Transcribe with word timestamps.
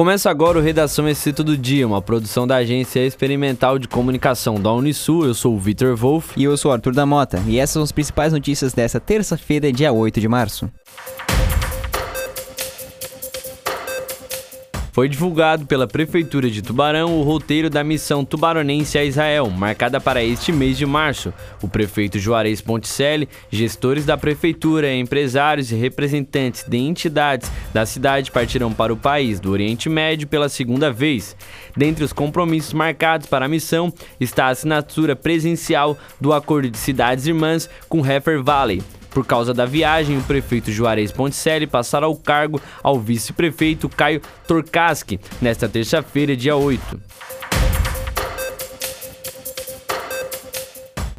Começa 0.00 0.30
agora 0.30 0.58
o 0.58 0.62
Redação 0.62 1.06
Excito 1.06 1.44
do 1.44 1.58
Dia, 1.58 1.86
uma 1.86 2.00
produção 2.00 2.46
da 2.46 2.56
Agência 2.56 3.04
Experimental 3.04 3.78
de 3.78 3.86
Comunicação 3.86 4.58
da 4.58 4.72
Unisul. 4.72 5.26
Eu 5.26 5.34
sou 5.34 5.54
o 5.54 5.58
Vitor 5.58 5.94
Wolff. 5.94 6.40
E 6.40 6.44
eu 6.44 6.56
sou 6.56 6.70
o 6.70 6.74
Arthur 6.74 6.94
da 6.94 7.04
Mota. 7.04 7.38
E 7.46 7.58
essas 7.58 7.74
são 7.74 7.82
as 7.82 7.92
principais 7.92 8.32
notícias 8.32 8.72
desta 8.72 8.98
terça-feira, 8.98 9.70
dia 9.70 9.92
8 9.92 10.18
de 10.18 10.26
março. 10.26 10.70
Foi 14.92 15.08
divulgado 15.08 15.66
pela 15.66 15.86
Prefeitura 15.86 16.50
de 16.50 16.62
Tubarão 16.62 17.20
o 17.20 17.22
roteiro 17.22 17.70
da 17.70 17.84
missão 17.84 18.24
tubaronense 18.24 18.98
a 18.98 19.04
Israel, 19.04 19.48
marcada 19.48 20.00
para 20.00 20.22
este 20.22 20.50
mês 20.50 20.76
de 20.76 20.84
março. 20.84 21.32
O 21.62 21.68
prefeito 21.68 22.18
Juarez 22.18 22.60
Ponticelli, 22.60 23.28
gestores 23.50 24.04
da 24.04 24.18
Prefeitura, 24.18 24.92
empresários 24.92 25.70
e 25.70 25.76
representantes 25.76 26.64
de 26.66 26.76
entidades 26.76 27.50
da 27.72 27.86
cidade 27.86 28.32
partirão 28.32 28.72
para 28.72 28.92
o 28.92 28.96
país 28.96 29.38
do 29.38 29.52
Oriente 29.52 29.88
Médio 29.88 30.26
pela 30.26 30.48
segunda 30.48 30.90
vez. 30.90 31.36
Dentre 31.76 32.02
os 32.02 32.12
compromissos 32.12 32.72
marcados 32.72 33.28
para 33.28 33.44
a 33.44 33.48
missão 33.48 33.92
está 34.18 34.46
a 34.46 34.50
assinatura 34.50 35.14
presencial 35.14 35.96
do 36.20 36.32
Acordo 36.32 36.68
de 36.68 36.78
Cidades 36.78 37.26
Irmãs 37.26 37.70
com 37.88 38.04
Heifer 38.04 38.42
Valley. 38.42 38.82
Por 39.10 39.26
causa 39.26 39.52
da 39.52 39.66
viagem, 39.66 40.18
o 40.18 40.22
prefeito 40.22 40.70
Juarez 40.70 41.10
Ponticelli 41.10 41.66
passará 41.66 42.06
o 42.06 42.16
cargo 42.16 42.60
ao 42.82 42.98
vice-prefeito 42.98 43.88
Caio 43.88 44.20
Torkaschi 44.46 45.18
nesta 45.40 45.68
terça-feira, 45.68 46.36
dia 46.36 46.56
8. 46.56 47.00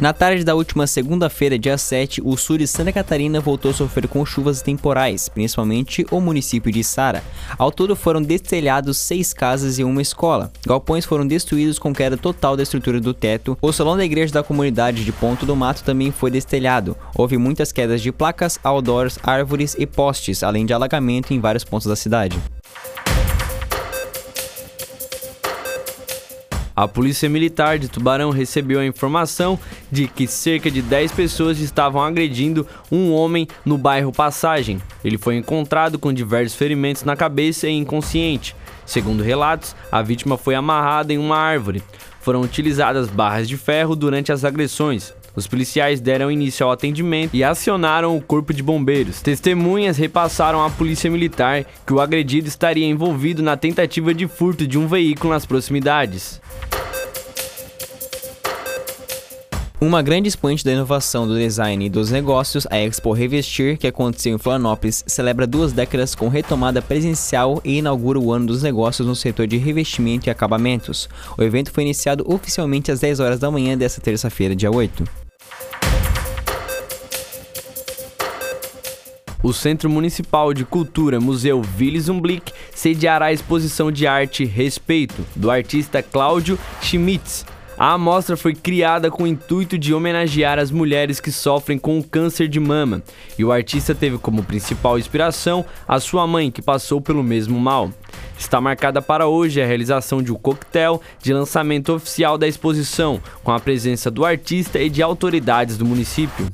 Na 0.00 0.14
tarde 0.14 0.44
da 0.44 0.54
última 0.54 0.86
segunda-feira, 0.86 1.58
dia 1.58 1.76
7, 1.76 2.22
o 2.24 2.34
sul 2.34 2.56
de 2.56 2.66
Santa 2.66 2.90
Catarina 2.90 3.38
voltou 3.38 3.70
a 3.70 3.74
sofrer 3.74 4.08
com 4.08 4.24
chuvas 4.24 4.62
temporais, 4.62 5.28
principalmente 5.28 6.06
o 6.10 6.18
município 6.22 6.72
de 6.72 6.82
Sara. 6.82 7.22
Ao 7.58 7.70
todo 7.70 7.94
foram 7.94 8.22
destelhados 8.22 8.96
seis 8.96 9.34
casas 9.34 9.78
e 9.78 9.84
uma 9.84 10.00
escola. 10.00 10.50
Galpões 10.66 11.04
foram 11.04 11.26
destruídos 11.26 11.78
com 11.78 11.92
queda 11.92 12.16
total 12.16 12.56
da 12.56 12.62
estrutura 12.62 12.98
do 12.98 13.12
teto. 13.12 13.58
O 13.60 13.72
salão 13.72 13.94
da 13.94 14.02
igreja 14.02 14.32
da 14.32 14.42
comunidade 14.42 15.04
de 15.04 15.12
Ponto 15.12 15.44
do 15.44 15.54
Mato 15.54 15.84
também 15.84 16.10
foi 16.10 16.30
destelhado. 16.30 16.96
Houve 17.14 17.36
muitas 17.36 17.70
quedas 17.70 18.00
de 18.00 18.10
placas, 18.10 18.58
outdoors, 18.64 19.18
árvores 19.22 19.76
e 19.78 19.84
postes, 19.84 20.42
além 20.42 20.64
de 20.64 20.72
alagamento 20.72 21.34
em 21.34 21.40
vários 21.40 21.62
pontos 21.62 21.86
da 21.86 21.94
cidade. 21.94 22.40
A 26.80 26.88
Polícia 26.88 27.28
Militar 27.28 27.78
de 27.78 27.90
Tubarão 27.90 28.30
recebeu 28.30 28.80
a 28.80 28.86
informação 28.86 29.58
de 29.92 30.08
que 30.08 30.26
cerca 30.26 30.70
de 30.70 30.80
10 30.80 31.12
pessoas 31.12 31.60
estavam 31.60 32.02
agredindo 32.02 32.66
um 32.90 33.12
homem 33.12 33.46
no 33.66 33.76
bairro 33.76 34.10
Passagem. 34.10 34.80
Ele 35.04 35.18
foi 35.18 35.36
encontrado 35.36 35.98
com 35.98 36.10
diversos 36.10 36.56
ferimentos 36.56 37.04
na 37.04 37.14
cabeça 37.14 37.68
e 37.68 37.76
inconsciente. 37.76 38.56
Segundo 38.86 39.22
relatos, 39.22 39.76
a 39.92 40.00
vítima 40.00 40.38
foi 40.38 40.54
amarrada 40.54 41.12
em 41.12 41.18
uma 41.18 41.36
árvore. 41.36 41.82
Foram 42.22 42.40
utilizadas 42.40 43.10
barras 43.10 43.46
de 43.46 43.58
ferro 43.58 43.94
durante 43.94 44.32
as 44.32 44.42
agressões. 44.42 45.12
Os 45.34 45.46
policiais 45.46 46.00
deram 46.00 46.30
início 46.30 46.66
ao 46.66 46.72
atendimento 46.72 47.34
e 47.34 47.44
acionaram 47.44 48.16
o 48.16 48.20
corpo 48.20 48.52
de 48.52 48.62
bombeiros. 48.62 49.20
Testemunhas 49.20 49.96
repassaram 49.96 50.64
à 50.64 50.70
polícia 50.70 51.10
militar 51.10 51.64
que 51.86 51.92
o 51.92 52.00
agredido 52.00 52.48
estaria 52.48 52.86
envolvido 52.86 53.42
na 53.42 53.56
tentativa 53.56 54.12
de 54.12 54.26
furto 54.26 54.66
de 54.66 54.78
um 54.78 54.86
veículo 54.86 55.32
nas 55.32 55.46
proximidades. 55.46 56.40
Uma 59.82 60.02
grande 60.02 60.28
expoente 60.28 60.62
da 60.62 60.72
inovação 60.72 61.26
do 61.26 61.38
design 61.38 61.86
e 61.86 61.88
dos 61.88 62.10
negócios, 62.10 62.66
a 62.70 62.78
Expo 62.78 63.14
Revestir, 63.14 63.78
que 63.78 63.86
aconteceu 63.86 64.34
em 64.34 64.38
Florianópolis, 64.38 65.02
celebra 65.06 65.46
duas 65.46 65.72
décadas 65.72 66.14
com 66.14 66.28
retomada 66.28 66.82
presencial 66.82 67.62
e 67.64 67.78
inaugura 67.78 68.18
o 68.18 68.30
ano 68.30 68.48
dos 68.48 68.62
negócios 68.62 69.08
no 69.08 69.16
setor 69.16 69.46
de 69.46 69.56
revestimento 69.56 70.28
e 70.28 70.30
acabamentos. 70.30 71.08
O 71.38 71.42
evento 71.42 71.72
foi 71.72 71.84
iniciado 71.84 72.30
oficialmente 72.30 72.92
às 72.92 73.00
10 73.00 73.20
horas 73.20 73.38
da 73.38 73.50
manhã 73.50 73.74
desta 73.74 74.02
terça-feira, 74.02 74.54
dia 74.54 74.70
8. 74.70 75.02
O 79.42 79.54
Centro 79.54 79.88
Municipal 79.88 80.52
de 80.52 80.66
Cultura 80.66 81.18
Museu 81.18 81.62
Willis 81.78 82.10
Umblick 82.10 82.52
sediará 82.74 83.26
a 83.26 83.32
exposição 83.32 83.90
de 83.90 84.06
arte 84.06 84.44
Respeito, 84.44 85.24
do 85.34 85.50
artista 85.50 86.02
Cláudio 86.02 86.58
Schmitz, 86.82 87.46
a 87.80 87.94
amostra 87.94 88.36
foi 88.36 88.54
criada 88.54 89.10
com 89.10 89.22
o 89.22 89.26
intuito 89.26 89.78
de 89.78 89.94
homenagear 89.94 90.58
as 90.58 90.70
mulheres 90.70 91.18
que 91.18 91.32
sofrem 91.32 91.78
com 91.78 91.98
o 91.98 92.04
câncer 92.04 92.46
de 92.46 92.60
mama, 92.60 93.02
e 93.38 93.42
o 93.42 93.50
artista 93.50 93.94
teve 93.94 94.18
como 94.18 94.42
principal 94.42 94.98
inspiração 94.98 95.64
a 95.88 95.98
sua 95.98 96.26
mãe, 96.26 96.50
que 96.50 96.60
passou 96.60 97.00
pelo 97.00 97.22
mesmo 97.22 97.58
mal. 97.58 97.90
Está 98.38 98.60
marcada 98.60 99.00
para 99.00 99.28
hoje 99.28 99.62
a 99.62 99.66
realização 99.66 100.22
de 100.22 100.30
um 100.30 100.34
coquetel 100.34 101.00
de 101.22 101.32
lançamento 101.32 101.94
oficial 101.94 102.36
da 102.36 102.46
exposição, 102.46 103.18
com 103.42 103.50
a 103.50 103.58
presença 103.58 104.10
do 104.10 104.26
artista 104.26 104.78
e 104.78 104.90
de 104.90 105.02
autoridades 105.02 105.78
do 105.78 105.86
município. 105.86 106.48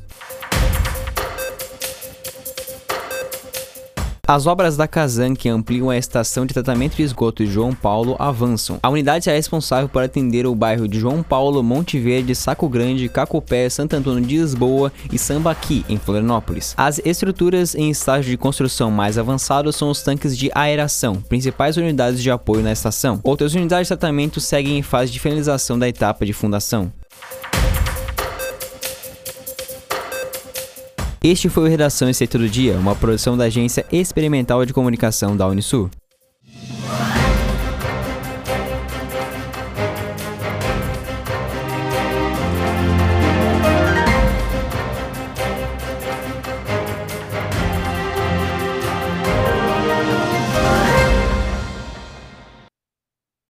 As 4.28 4.44
obras 4.44 4.76
da 4.76 4.88
Casan 4.88 5.36
que 5.36 5.48
ampliam 5.48 5.88
a 5.88 5.96
estação 5.96 6.44
de 6.44 6.52
tratamento 6.52 6.96
de 6.96 7.02
esgoto 7.04 7.44
de 7.44 7.50
João 7.52 7.72
Paulo 7.72 8.16
avançam. 8.18 8.80
A 8.82 8.90
unidade 8.90 9.30
é 9.30 9.32
responsável 9.32 9.88
por 9.88 10.02
atender 10.02 10.48
o 10.48 10.54
bairro 10.54 10.88
de 10.88 10.98
João 10.98 11.22
Paulo, 11.22 11.62
Monte 11.62 11.96
Verde, 12.00 12.34
Saco 12.34 12.68
Grande, 12.68 13.08
Cacupé, 13.08 13.70
Santo 13.70 13.94
Antônio 13.94 14.26
de 14.26 14.36
Lisboa 14.36 14.92
e 15.12 15.16
Sambaqui, 15.16 15.84
em 15.88 15.96
Florianópolis. 15.96 16.74
As 16.76 17.00
estruturas 17.04 17.76
em 17.76 17.88
estágio 17.88 18.28
de 18.28 18.36
construção 18.36 18.90
mais 18.90 19.16
avançado 19.16 19.72
são 19.72 19.90
os 19.90 20.02
tanques 20.02 20.36
de 20.36 20.50
aeração, 20.52 21.22
principais 21.28 21.76
unidades 21.76 22.20
de 22.20 22.28
apoio 22.28 22.64
na 22.64 22.72
estação. 22.72 23.20
Outras 23.22 23.54
unidades 23.54 23.86
de 23.86 23.96
tratamento 23.96 24.40
seguem 24.40 24.76
em 24.76 24.82
fase 24.82 25.12
de 25.12 25.20
finalização 25.20 25.78
da 25.78 25.88
etapa 25.88 26.26
de 26.26 26.32
fundação. 26.32 26.92
Este 31.28 31.48
foi 31.48 31.64
o 31.64 31.68
Redação 31.68 32.08
Esse 32.08 32.24
do 32.38 32.48
Dia, 32.48 32.78
uma 32.78 32.94
produção 32.94 33.36
da 33.36 33.46
Agência 33.46 33.84
Experimental 33.90 34.64
de 34.64 34.72
Comunicação 34.72 35.36
da 35.36 35.44
Unisul. 35.48 35.90